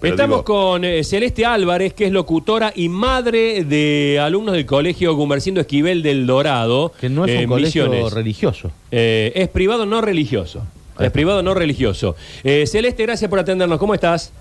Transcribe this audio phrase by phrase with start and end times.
[0.00, 4.64] Pero Estamos digo- con eh, Celeste Álvarez, que es locutora y madre de alumnos del
[4.64, 6.92] Colegio Gumercindo Esquivel del Dorado.
[7.00, 8.12] Que no es eh, un colegio Misiones.
[8.12, 8.70] religioso.
[8.92, 10.62] Eh, es privado no religioso.
[11.00, 12.14] Es privado no religioso.
[12.44, 13.76] Eh, Celeste, gracias por atendernos.
[13.80, 14.32] ¿Cómo estás?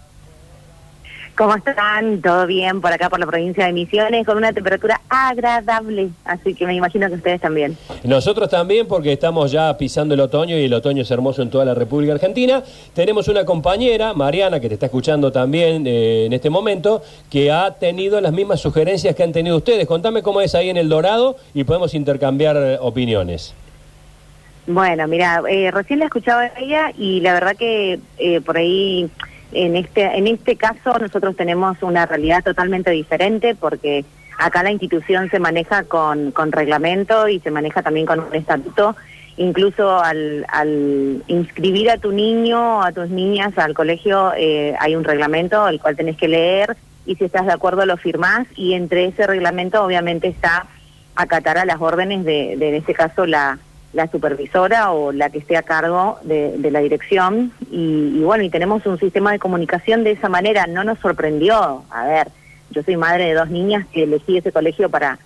[1.37, 2.19] ¿Cómo están?
[2.23, 6.09] ¿Todo bien por acá por la provincia de Misiones con una temperatura agradable?
[6.25, 7.77] Así que me imagino que ustedes también.
[8.03, 11.63] Nosotros también, porque estamos ya pisando el otoño y el otoño es hermoso en toda
[11.63, 12.63] la República Argentina.
[12.95, 17.75] Tenemos una compañera, Mariana, que te está escuchando también eh, en este momento, que ha
[17.75, 19.85] tenido las mismas sugerencias que han tenido ustedes.
[19.85, 23.53] Contame cómo es ahí en el Dorado y podemos intercambiar eh, opiniones.
[24.67, 29.09] Bueno, mira, eh, recién la escuchaba a ella y la verdad que eh, por ahí
[29.51, 34.05] en este en este caso nosotros tenemos una realidad totalmente diferente porque
[34.37, 38.95] acá la institución se maneja con, con reglamento y se maneja también con un estatuto.
[39.37, 44.95] Incluso al, al inscribir a tu niño o a tus niñas al colegio eh, hay
[44.95, 48.73] un reglamento el cual tenés que leer y si estás de acuerdo lo firmás y
[48.73, 50.65] entre ese reglamento obviamente está
[51.15, 53.59] acatar a las órdenes de, de en este caso la,
[53.97, 57.51] la supervisora o la que esté a cargo de, la dirección.
[57.71, 60.67] Y, bueno y tenemos un sistema de comunicación de esa manera.
[60.67, 61.83] No nos sorprendió.
[61.89, 62.27] A ver
[62.69, 65.17] yo soy madre de dos niñas que elegí ese colegio para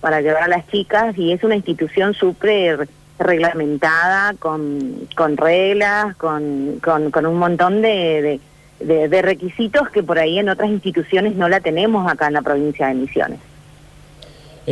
[0.00, 6.80] para llevar a las chicas y es una institución súper reglamentada con, con reglas con,
[6.80, 8.40] con, un montón de-
[8.80, 12.86] de requisitos que por ahí en otras instituciones no la tenemos acá en la provincia
[12.88, 13.40] de Misiones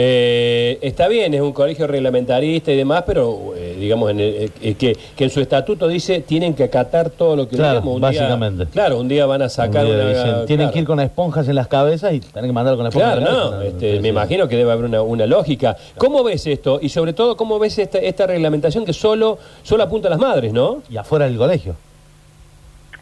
[0.01, 4.75] Eh, está bien, es un colegio reglamentarista y demás, pero eh, digamos en el- eh,
[4.75, 7.95] que, que en su estatuto dice tienen que acatar todo lo que Claro, leemos.
[7.97, 8.67] Un día- básicamente.
[8.67, 10.09] claro, un día van a sacar Un día una.
[10.11, 10.73] dicen, tienen claro.
[10.73, 13.37] que ir con esponjas en las cabezas y tienen que mandarlo con esponjas Claro, en
[13.51, 14.07] la no, este, me sí.
[14.09, 15.77] imagino que debe haber una, una lógica.
[15.97, 16.79] ¿Cómo ves esto?
[16.81, 20.53] Y sobre todo, ¿cómo ves esta, esta reglamentación que solo, solo apunta a las madres,
[20.53, 20.81] no?
[20.89, 21.75] Y afuera del colegio.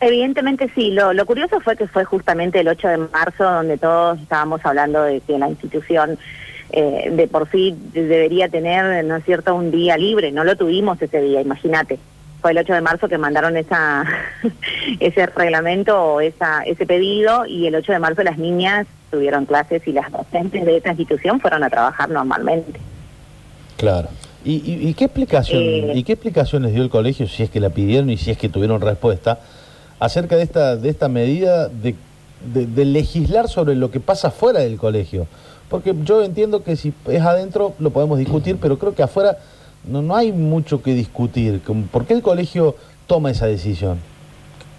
[0.01, 4.19] Evidentemente sí, lo, lo curioso fue que fue justamente el 8 de marzo donde todos
[4.21, 6.19] estábamos hablando de que la institución
[6.71, 10.33] eh, de por sí debería tener, ¿no es cierto?, un día libre.
[10.33, 11.99] No lo tuvimos ese día, imagínate.
[12.43, 14.05] Fue el 8 de marzo que mandaron esa
[15.01, 19.83] ese reglamento o esa, ese pedido y el 8 de marzo las niñas tuvieron clases
[19.87, 22.79] y las docentes de esa institución fueron a trabajar normalmente.
[23.77, 24.09] Claro.
[24.45, 25.93] ¿Y, y- y qué explicación Eh.
[25.95, 28.49] y qué explicaciones dio el colegio si es que la pidieron y si es que
[28.49, 29.41] tuvieron respuesta
[29.99, 31.95] acerca de esta de esta medida de,
[32.53, 35.27] de- de legislar sobre lo que pasa fuera del colegio?
[35.69, 39.37] Porque yo entiendo que si es adentro lo podemos discutir, pero creo que afuera
[39.85, 41.61] no, no hay mucho que discutir.
[41.91, 43.99] ¿Por qué el colegio toma esa decisión?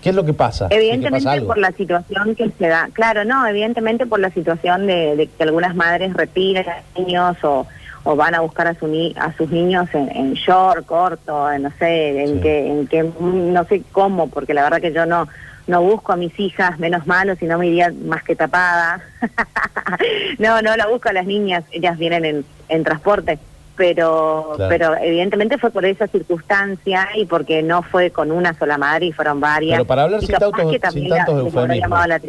[0.02, 0.66] ¿Qué es lo que pasa?
[0.66, 4.30] ¿Es que pasa Evidentemente por la situación que se da, claro, no, evidentemente por la
[4.30, 7.66] situación de, de que algunas madres retiran a niños o,
[8.04, 11.64] o van a buscar a, su ni- a sus niños en, en short, corto, en
[11.64, 12.40] no sé, en Sí.
[12.42, 15.28] que, en que no sé cómo, porque la verdad que yo no
[15.68, 19.02] no busco a mis hijas menos malo, si no me iría más que tapada.
[20.40, 23.40] no, no la busco a las niñas, ellas vienen en, en transporte.
[23.76, 24.70] Pero, Claro.
[24.70, 29.12] pero evidentemente fue por esa circunstancia y porque no fue con una sola madre y
[29.12, 29.76] fueron varias.
[29.78, 32.08] Pero para hablar sin tantos- sin la- eufemismos.
[32.08, 32.20] la.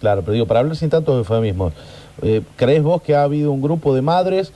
[0.00, 1.74] Claro, pero digo, para hablar sin tantos eufemismos,
[2.22, 4.52] eh, ¿crees vos que ha habido un grupo de madres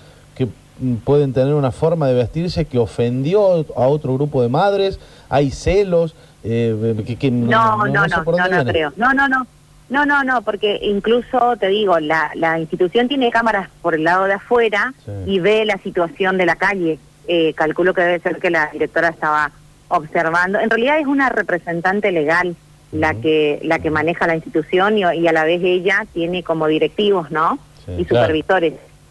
[1.05, 4.99] pueden tener una forma de vestirse que ofendió a otro grupo de madres?
[5.29, 6.15] ¿Hay celos?
[6.45, 8.71] Eh, que, que No, no, no, no, no, dónde viene.
[8.73, 8.93] creo.
[8.97, 9.47] No, no, no.
[9.91, 14.25] No, no, no, porque incluso te digo, la, la institución tiene cámaras por el lado
[14.27, 15.11] de afuera Sí.
[15.27, 16.99] y ve la situación de la calle.
[17.27, 19.51] Eh, calculo que debe ser que la directora estaba
[19.89, 20.61] observando.
[20.61, 22.55] En realidad es una representante legal
[22.93, 23.21] la Ujú.
[23.21, 27.31] que la que maneja la institución y, y a la vez ella tiene como directivos,
[27.33, 27.59] ¿no?
[27.85, 28.27] Sí, y claro.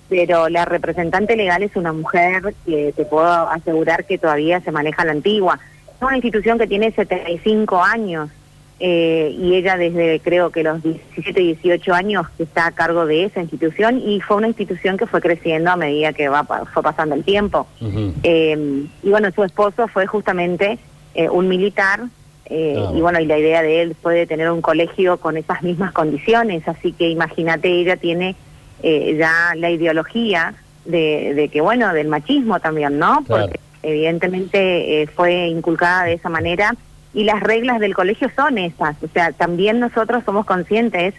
[0.10, 5.06] Pero la representante legal es una mujer que te puedo asegurar que todavía se maneja
[5.06, 5.60] la antigua.
[5.96, 8.30] Es una institución que tiene 75 años
[8.80, 13.26] eh, y ella desde creo que los 17, 18 años que está a cargo de
[13.26, 17.16] esa institución y fue una institución que fue creciendo a medida que va, fue pasando
[17.16, 17.68] el tiempo.
[18.24, 20.80] Eh, y bueno, su esposo fue justamente
[21.14, 22.02] eh, un militar.
[22.46, 25.62] eh, y bueno, y la idea de él fue de tener un colegio con esas
[25.62, 28.36] mismas condiciones, así que imagínate, ella tiene
[28.84, 30.54] eh, ya la ideología
[30.86, 33.24] de, de que, bueno, del machismo también, ¿no?
[33.26, 33.44] Claro.
[33.48, 36.76] Porque evidentemente eh, fue inculcada de esa manera
[37.14, 41.14] y las reglas del colegio son esas, o sea, también nosotros somos conscientes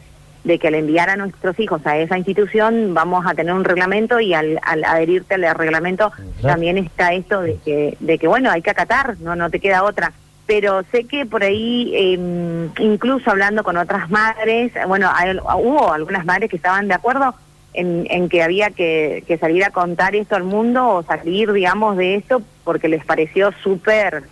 [0.44, 4.20] de que al enviar a nuestros hijos a esa institución vamos a tener un reglamento
[4.20, 8.62] y al, al adherirte al reglamento también está esto de que, de que bueno, hay
[8.62, 10.12] que acatar, no, no te queda otra.
[10.46, 16.24] Pero sé que por ahí, eh, incluso hablando con otras madres, bueno, hay- hubo algunas
[16.24, 17.34] madres que estaban de acuerdo
[17.74, 21.96] en, en que había que, que salir a contar esto al mundo o salir, digamos,
[21.96, 24.24] de esto porque les pareció súper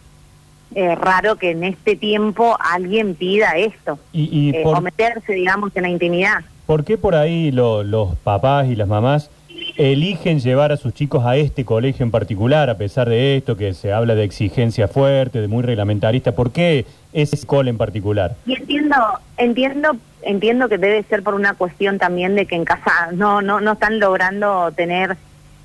[0.75, 5.33] eh, raro que en este tiempo alguien pida esto Y, y eh, por, o meterse,
[5.33, 6.41] digamos, en la intimidad.
[6.67, 9.31] ¿por qué por ahí lo- los papás y las mamás
[9.77, 13.75] eligen llevar a sus chicos a este colegio en particular, a pesar de esto, que
[13.75, 16.33] se habla de exigencia fuerte, de muy reglamentarista?
[16.33, 18.35] ¿Por qué ese cole en particular?
[18.47, 18.97] Y entiendo,
[19.37, 23.61] entiendo, entiendo que debe ser por una cuestión también de que en casa no, no,
[23.61, 25.17] no están logrando tener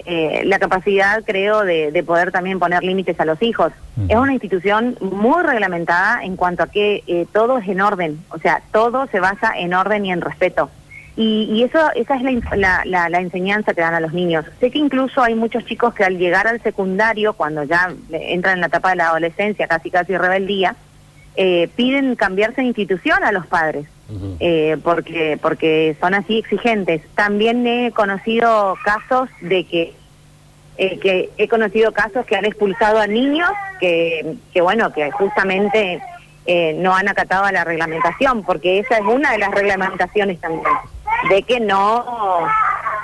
[0.05, 3.71] eh, la capacidad, creo, de, de poder también poner límites a los hijos.
[4.09, 8.37] Es una institución muy reglamentada en cuanto a que eh, todo es en orden, o
[8.39, 10.69] sea, todo se basa en orden y en respeto.
[11.15, 14.45] Y, y eso, esa es la, la, la- la enseñanza que dan a los niños.
[14.59, 18.61] Sé que incluso hay muchos chicos que al llegar al secundario, cuando ya entran en
[18.61, 20.75] la etapa de la adolescencia, casi casi rebeldía,
[21.35, 23.85] eh, piden cambiarse de institución a los padres
[24.39, 27.01] eh, porque porque son así exigentes.
[27.15, 29.93] También he conocido casos de que
[30.77, 33.49] eh, que he conocido casos que han expulsado a niños
[33.79, 36.01] que, que bueno que justamente
[36.45, 40.63] eh, no han acatado a la reglamentación porque esa es una de las reglamentaciones también
[41.29, 42.05] de que no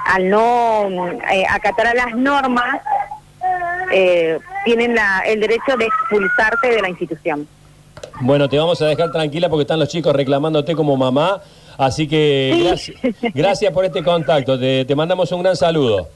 [0.05, 0.87] al no
[1.31, 2.79] eh, acatar a las normas
[3.91, 7.47] eh, tienen la, el derecho de expulsarte de la institución.
[8.21, 11.41] Bueno, te vamos a dejar tranquila porque están los chicos reclamándote como mamá.
[11.77, 12.93] Así que Sí.
[13.01, 14.59] gracias, gracias por este contacto.
[14.59, 16.09] Te, te mandamos un gran saludo.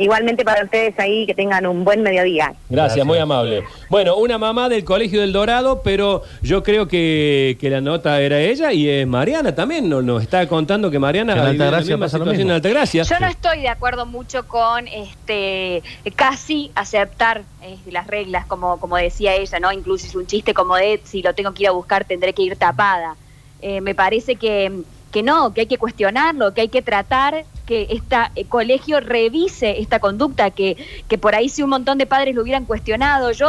[0.00, 2.46] Igualmente para ustedes ahí que tengan un buen mediodía.
[2.46, 3.06] Gracias, Gracias.
[3.06, 3.64] muy amable.
[3.90, 8.40] Bueno, una mamá del Colegio del Dorado, pero yo creo que, que la nota era
[8.40, 9.88] ella y es Mariana también.
[9.90, 12.50] Nos, nos está contando que Mariana En vive la Altagracia misma pasa lo situación mismo.
[12.52, 13.02] en Altagracia.
[13.02, 15.82] Yo no estoy de acuerdo mucho con este
[16.16, 19.70] casi aceptar eh, las reglas, como, como decía ella, ¿no?
[19.70, 22.42] Incluso es un chiste como de si lo tengo que ir a buscar tendré que
[22.42, 23.16] ir tapada.
[23.60, 24.72] Eh, me parece que,
[25.12, 30.00] que no, que hay que cuestionarlo, que hay que tratar que este colegio revise esta
[30.00, 30.76] conducta, que,
[31.06, 33.30] que por ahí si un montón de padres lo hubieran cuestionado.
[33.30, 33.48] Yo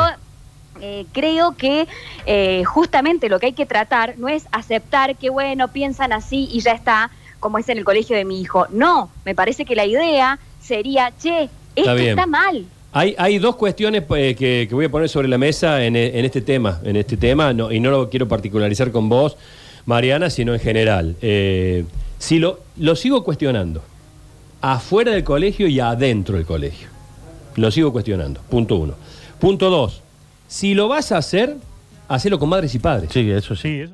[0.80, 1.88] eh, creo que
[2.28, 6.60] eh, justamente lo que hay que tratar no es aceptar que, bueno, piensan así y
[6.60, 7.10] ya está,
[7.40, 8.68] como es en el colegio de mi hijo.
[8.70, 12.64] No, me parece que la idea sería, che, esto está mal.
[12.94, 16.20] Hay, hay dos cuestiones eh, que, que voy a poner sobre la mesa en, e-
[16.20, 19.36] en este tema, en este tema, no, y no lo quiero particularizar con vos,
[19.88, 21.16] Mariana, sino en general.
[22.20, 23.82] Si lo, lo sigo cuestionando,
[24.62, 26.88] afuera del colegio y adentro del colegio.
[27.56, 28.94] Lo sigo cuestionando, punto uno.
[29.40, 30.02] Punto dos,
[30.48, 31.58] si lo vas a hacer,
[32.08, 33.10] hacelo con madres y padres.
[33.12, 33.62] Sí, eso sí.
[33.62, 33.90] Sí, eso.